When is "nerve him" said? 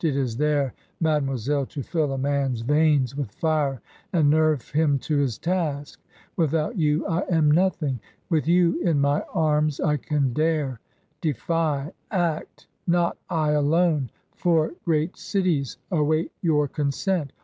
4.31-4.97